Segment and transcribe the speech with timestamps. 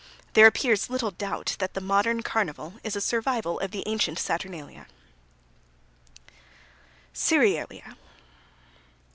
[0.33, 4.87] There appears little doubt that the modern Carnival is a survival of the ancient Saturnalia.
[7.13, 7.95] CEREALIA.